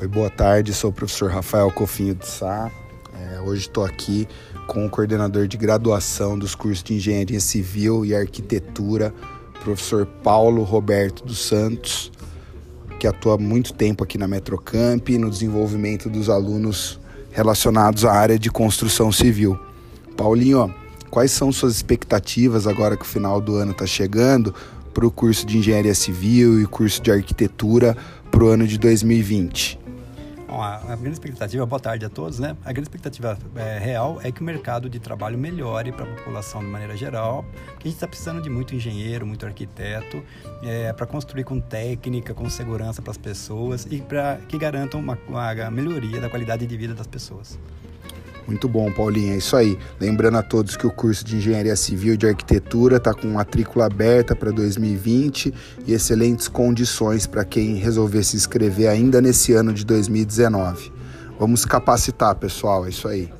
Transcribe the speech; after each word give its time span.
Oi, 0.00 0.06
boa 0.06 0.30
tarde. 0.30 0.72
Sou 0.72 0.90
o 0.90 0.92
professor 0.92 1.28
Rafael 1.28 1.72
Cofinho 1.72 2.14
de 2.14 2.24
Sá. 2.24 2.70
É, 3.20 3.40
hoje 3.40 3.62
estou 3.62 3.84
aqui 3.84 4.28
com 4.68 4.86
o 4.86 4.88
coordenador 4.88 5.48
de 5.48 5.56
graduação 5.56 6.38
dos 6.38 6.54
cursos 6.54 6.84
de 6.84 6.94
Engenharia 6.94 7.40
Civil 7.40 8.06
e 8.06 8.14
Arquitetura, 8.14 9.12
professor 9.64 10.06
Paulo 10.06 10.62
Roberto 10.62 11.24
dos 11.24 11.40
Santos, 11.40 12.12
que 13.00 13.08
atua 13.08 13.34
há 13.34 13.38
muito 13.38 13.74
tempo 13.74 14.04
aqui 14.04 14.16
na 14.16 14.28
Metrocamp 14.28 15.08
no 15.18 15.28
desenvolvimento 15.28 16.08
dos 16.08 16.30
alunos 16.30 17.00
relacionados 17.32 18.04
à 18.04 18.12
área 18.12 18.38
de 18.38 18.52
construção 18.52 19.10
civil. 19.10 19.58
Paulinho, 20.16 20.72
quais 21.10 21.32
são 21.32 21.50
suas 21.50 21.74
expectativas 21.74 22.68
agora 22.68 22.96
que 22.96 23.02
o 23.02 23.08
final 23.08 23.40
do 23.40 23.56
ano 23.56 23.72
está 23.72 23.84
chegando 23.84 24.54
para 24.94 25.04
o 25.04 25.10
curso 25.10 25.44
de 25.44 25.58
Engenharia 25.58 25.94
Civil 25.94 26.62
e 26.62 26.66
curso 26.66 27.02
de 27.02 27.10
Arquitetura 27.10 27.96
para 28.30 28.44
o 28.44 28.46
ano 28.46 28.64
de 28.64 28.78
2020? 28.78 29.87
Bom, 30.48 30.62
a, 30.62 30.76
a, 30.76 30.96
grande 30.96 31.10
expectativa, 31.10 31.66
boa 31.66 31.78
tarde 31.78 32.06
a 32.06 32.08
todos, 32.08 32.38
né? 32.38 32.56
A 32.64 32.72
grande 32.72 32.88
expectativa 32.88 33.38
é, 33.54 33.78
real 33.78 34.18
é 34.24 34.32
que 34.32 34.40
o 34.40 34.44
mercado 34.44 34.88
de 34.88 34.98
trabalho 34.98 35.36
melhore 35.36 35.92
para 35.92 36.04
a 36.04 36.16
população 36.16 36.62
de 36.62 36.68
maneira 36.68 36.96
geral, 36.96 37.44
que 37.78 37.86
a 37.86 37.90
gente 37.90 37.96
está 37.96 38.08
precisando 38.08 38.40
de 38.40 38.48
muito 38.48 38.74
engenheiro, 38.74 39.26
muito 39.26 39.44
arquiteto, 39.44 40.22
é, 40.62 40.90
para 40.94 41.04
construir 41.06 41.44
com 41.44 41.60
técnica, 41.60 42.32
com 42.32 42.48
segurança 42.48 43.02
para 43.02 43.10
as 43.10 43.18
pessoas 43.18 43.86
e 43.90 44.00
para 44.00 44.38
que 44.48 44.56
garantam 44.56 45.00
uma, 45.00 45.18
uma 45.28 45.70
melhoria 45.70 46.18
da 46.18 46.30
qualidade 46.30 46.66
de 46.66 46.76
vida 46.78 46.94
das 46.94 47.06
pessoas. 47.06 47.58
Muito 48.48 48.66
bom, 48.66 48.90
Paulinho, 48.90 49.34
é 49.34 49.36
isso 49.36 49.54
aí. 49.54 49.78
Lembrando 50.00 50.38
a 50.38 50.42
todos 50.42 50.74
que 50.74 50.86
o 50.86 50.90
curso 50.90 51.22
de 51.22 51.36
Engenharia 51.36 51.76
Civil 51.76 52.14
e 52.14 52.16
de 52.16 52.26
Arquitetura 52.26 52.96
está 52.96 53.12
com 53.12 53.28
matrícula 53.28 53.84
aberta 53.84 54.34
para 54.34 54.50
2020 54.50 55.52
e 55.86 55.92
excelentes 55.92 56.48
condições 56.48 57.26
para 57.26 57.44
quem 57.44 57.74
resolver 57.74 58.24
se 58.24 58.36
inscrever 58.36 58.88
ainda 58.88 59.20
nesse 59.20 59.52
ano 59.52 59.70
de 59.70 59.84
2019. 59.84 60.90
Vamos 61.38 61.66
capacitar, 61.66 62.34
pessoal, 62.36 62.86
é 62.86 62.88
isso 62.88 63.06
aí. 63.06 63.30